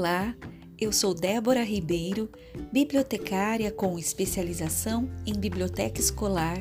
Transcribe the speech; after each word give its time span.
Olá, 0.00 0.34
eu 0.80 0.94
sou 0.94 1.12
Débora 1.12 1.62
Ribeiro, 1.62 2.30
bibliotecária 2.72 3.70
com 3.70 3.98
especialização 3.98 5.10
em 5.26 5.34
biblioteca 5.34 6.00
escolar 6.00 6.56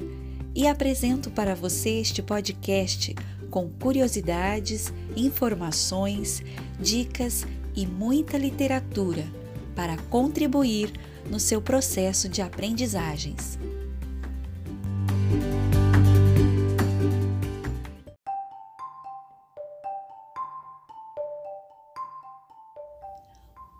e 0.54 0.68
apresento 0.68 1.32
para 1.32 1.56
você 1.56 2.02
este 2.02 2.22
podcast 2.22 3.16
com 3.50 3.70
curiosidades, 3.70 4.92
informações, 5.16 6.44
dicas 6.82 7.48
e 7.74 7.88
muita 7.88 8.38
literatura 8.38 9.26
para 9.74 9.96
contribuir 10.10 10.92
no 11.30 11.40
seu 11.40 11.62
processo 11.62 12.28
de 12.28 12.42
aprendizagens. 12.42 13.58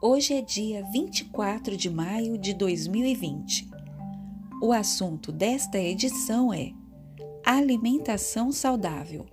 Hoje 0.02 0.34
é 0.34 0.42
dia 0.42 0.82
24 0.94 1.76
de 1.76 1.90
maio 1.90 2.38
de 2.38 2.54
2020. 2.54 3.70
O 4.62 4.72
assunto 4.72 5.30
desta 5.30 5.78
edição 5.78 6.54
é 6.54 6.72
Alimentação 7.46 8.50
Saudável, 8.50 9.26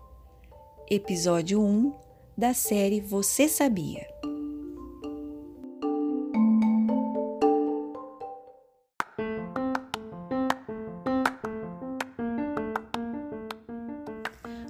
episódio 0.91 1.63
1 1.63 1.93
da 2.37 2.53
série 2.53 3.01
Você 3.01 3.47
Sabia? 3.47 4.09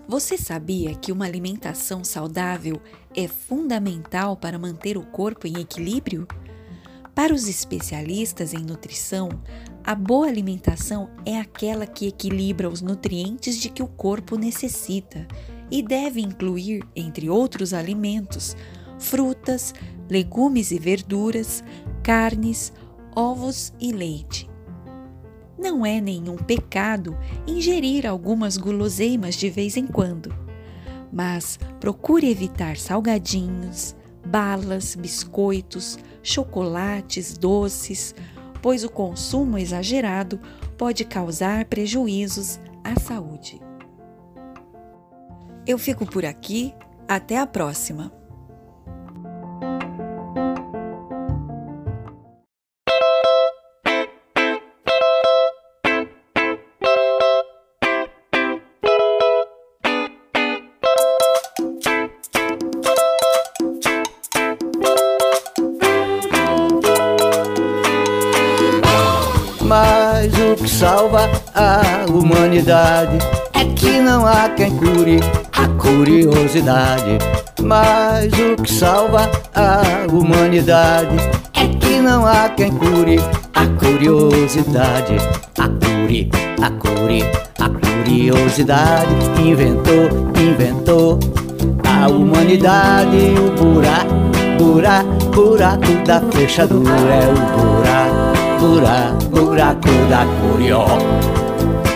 Você 0.08 0.38
sabia 0.38 0.94
que 0.94 1.10
uma 1.10 1.24
alimentação 1.24 2.04
saudável 2.04 2.80
é 3.12 3.26
fundamental 3.26 4.36
para 4.36 4.56
manter 4.56 4.96
o 4.96 5.04
corpo 5.04 5.48
em 5.48 5.58
equilíbrio? 5.58 6.28
Para 7.12 7.34
os 7.34 7.48
especialistas 7.48 8.54
em 8.54 8.62
nutrição, 8.62 9.28
a 9.82 9.96
boa 9.96 10.28
alimentação 10.28 11.10
é 11.24 11.40
aquela 11.40 11.88
que 11.88 12.06
equilibra 12.06 12.68
os 12.68 12.80
nutrientes 12.80 13.58
de 13.58 13.68
que 13.68 13.82
o 13.82 13.88
corpo 13.88 14.36
necessita 14.36 15.26
e 15.68 15.82
deve 15.82 16.20
incluir, 16.20 16.86
entre 16.94 17.28
outros 17.28 17.74
alimentos, 17.74 18.56
frutas, 19.00 19.74
legumes 20.08 20.70
e 20.70 20.78
verduras, 20.78 21.64
carnes, 22.04 22.72
ovos 23.16 23.72
e 23.80 23.90
leite. 23.90 24.48
Não 25.58 25.86
é 25.86 26.00
nenhum 26.00 26.36
pecado 26.36 27.16
ingerir 27.46 28.06
algumas 28.06 28.56
guloseimas 28.56 29.34
de 29.34 29.48
vez 29.48 29.76
em 29.76 29.86
quando, 29.86 30.34
mas 31.12 31.58
procure 31.80 32.30
evitar 32.30 32.76
salgadinhos, 32.76 33.96
balas, 34.26 34.94
biscoitos, 34.94 35.98
chocolates, 36.22 37.38
doces, 37.38 38.14
pois 38.60 38.84
o 38.84 38.90
consumo 38.90 39.56
exagerado 39.56 40.38
pode 40.76 41.04
causar 41.04 41.64
prejuízos 41.66 42.60
à 42.84 42.98
saúde. 43.00 43.60
Eu 45.66 45.78
fico 45.78 46.04
por 46.04 46.24
aqui, 46.24 46.74
até 47.08 47.38
a 47.38 47.46
próxima! 47.46 48.25
Mas 69.66 70.32
o 70.32 70.54
que 70.54 70.70
salva 70.70 71.28
a 71.52 71.82
humanidade 72.08 73.18
é 73.52 73.64
que 73.64 73.98
não 73.98 74.24
há 74.24 74.48
quem 74.50 74.70
cure 74.76 75.18
a 75.52 75.66
curiosidade. 75.82 77.18
Mas 77.60 78.26
o 78.32 78.62
que 78.62 78.72
salva 78.72 79.28
a 79.56 79.82
humanidade 80.08 81.16
é 81.54 81.66
que 81.66 82.00
não 82.00 82.24
há 82.24 82.48
quem 82.50 82.70
cure 82.70 83.18
a 83.54 83.66
curiosidade. 83.80 85.16
A 85.58 85.68
cure, 85.68 86.30
a 86.62 86.70
cure, 86.70 87.24
a 87.58 87.68
curiosidade 87.68 89.10
inventou, 89.44 90.30
inventou 90.40 91.18
a 91.84 92.06
humanidade. 92.06 93.34
O 93.36 93.64
buraco, 93.64 94.14
buraco, 94.58 95.30
buraco 95.34 95.92
da 96.06 96.20
fechadura 96.30 96.92
é 96.92 97.28
o 97.28 97.34
buraco 97.34 98.05
buraco, 98.58 99.24
buraco 99.30 99.88
da 100.08 100.24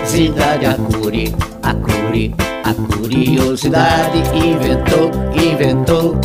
curiosidade, 0.03 0.67
a 0.67 0.75
curi, 0.75 1.35
a 1.63 1.75
curi, 1.75 2.35
a 2.65 2.75
curiosidade 2.75 4.19
inventou, 4.35 5.11
inventou 5.35 6.17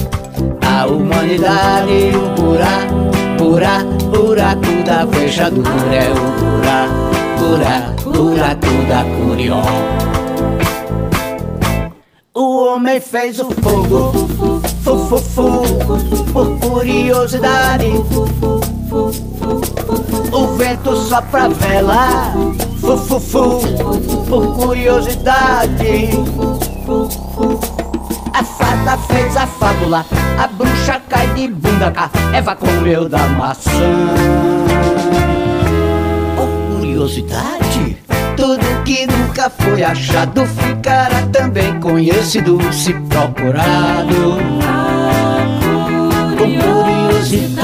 a 0.62 0.86
humanidade, 0.88 2.12
o 2.16 2.30
buraco, 2.42 3.12
buraco, 3.38 4.06
buraco 4.12 4.84
da 4.86 5.08
fechadura 5.08 5.96
é 5.96 6.12
o 6.12 6.16
buraco, 6.42 7.16
buraco, 7.40 8.10
buraco 8.12 8.74
da 8.88 9.04
curiosidade. 9.04 10.06
O 12.38 12.66
homem 12.66 13.00
fez 13.00 13.40
o 13.40 13.50
fogo, 13.50 14.12
fu, 14.84 14.98
fu, 15.08 15.18
fu, 15.18 15.64
por 16.34 16.60
curiosidade. 16.60 17.86
O 20.32 20.48
vento 20.58 20.96
sopra 20.96 21.48
vela, 21.50 22.34
fu, 22.82 22.98
fu, 22.98 23.20
fu, 23.20 23.60
por 24.28 24.56
curiosidade. 24.56 26.10
A 28.34 28.44
fada 28.44 28.98
fez 29.08 29.38
a 29.38 29.48
fábula, 29.48 30.06
a 30.38 30.48
bruxa 30.48 31.02
cai 31.08 31.28
de 31.34 31.48
bunda 31.48 31.92
cá, 31.92 32.10
Eva 32.34 32.56
comeu 32.56 33.08
da 33.08 33.28
maçã. 33.30 33.70
Por 36.36 36.78
curiosidade, 36.80 37.98
tudo 38.36 38.84
que 38.84 39.08
nunca 39.08 39.50
foi 39.50 39.84
achado 39.84 40.46
ficará 40.46 41.22
também 41.32 41.80
conhecido 41.80 42.60
se 42.74 42.94
procurado. 42.94 44.38
Com 46.38 46.58
curiosidade. 46.60 47.55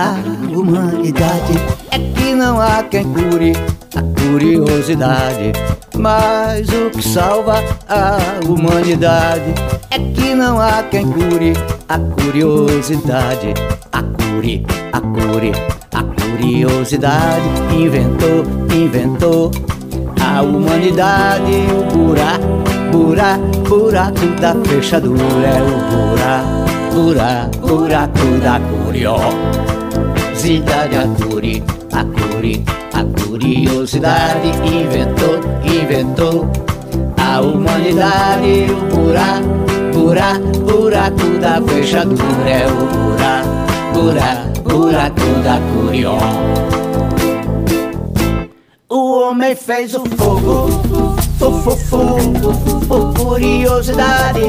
A 0.00 0.14
humanidade 0.50 1.52
é 1.90 1.98
que 1.98 2.34
não 2.34 2.58
há 2.58 2.82
quem 2.84 3.04
cure 3.04 3.52
a 3.94 4.02
curiosidade. 4.18 5.52
Mas 5.98 6.66
o 6.70 6.88
que 6.90 7.06
salva 7.06 7.62
a 7.86 8.16
humanidade 8.48 9.52
é 9.90 9.98
que 9.98 10.34
não 10.34 10.58
há 10.58 10.82
quem 10.84 11.04
cure 11.12 11.52
a 11.86 11.98
curiosidade. 11.98 13.52
A 13.92 14.02
cure, 14.02 14.64
a 14.90 15.00
cure, 15.02 15.52
a 15.92 16.02
curiosidade 16.02 17.44
inventou, 17.76 18.44
inventou 18.74 19.50
a 20.18 20.40
humanidade. 20.40 21.52
O 21.78 21.94
buraco, 21.94 22.64
buraco, 22.90 23.68
buraco 23.68 24.26
da 24.40 24.54
fechadura 24.64 25.46
é 25.46 25.62
o 25.62 26.06
buraco 26.06 26.70
buraco, 26.90 27.58
buraco 27.58 28.38
da 28.42 28.60
curiosidade, 28.60 29.79
a 30.42 31.06
curi, 31.18 31.62
a 31.92 32.02
curi, 32.02 32.64
a 32.94 33.04
curiosidade 33.04 34.48
inventou, 34.64 35.38
inventou 35.62 36.50
a 37.18 37.42
humanidade, 37.42 38.66
o 38.72 38.96
buraco, 38.96 39.92
buraco, 39.92 40.58
buraco 40.60 41.38
da 41.40 41.60
fechadura 41.60 42.48
é 42.48 42.66
o 42.66 42.86
buraco, 42.86 43.48
buraco, 43.92 44.62
buraco 44.62 45.42
da 45.44 45.60
curiosidade. 45.74 46.60
O 48.88 49.20
homem 49.20 49.54
fez 49.54 49.94
o 49.94 50.02
fogo, 50.16 50.70
fu, 51.38 51.52
fu, 51.52 51.76
fu, 51.76 51.98
por 52.88 53.12
curiosidade. 53.12 54.40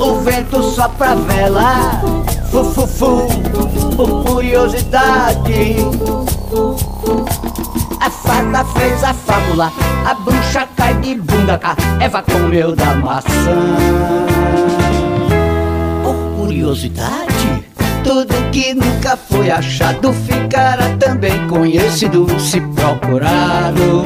O 0.00 0.14
vento 0.20 0.62
sopra 0.62 1.14
vela, 1.14 2.00
fu, 2.00 2.24
fu, 2.24 2.41
por 3.96 4.24
curiosidade. 4.24 5.76
A 8.00 8.10
fada 8.10 8.64
fez 8.64 9.02
a 9.02 9.12
fábula, 9.12 9.72
a 10.06 10.14
bruxa 10.14 10.68
cai 10.76 10.94
de 10.94 11.16
bunda 11.16 11.58
cá, 11.58 11.76
Eva 12.00 12.22
comeu 12.22 12.76
da 12.76 12.94
maçã. 12.94 13.76
Por 16.04 16.44
curiosidade, 16.44 17.64
tudo 18.04 18.34
que 18.52 18.72
nunca 18.74 19.16
foi 19.16 19.50
achado 19.50 20.12
ficará 20.12 20.96
também 20.96 21.48
conhecido 21.48 22.26
se 22.38 22.60
procurado. 22.60 24.04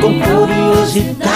Com 0.00 0.20
curiosidade 0.20 1.27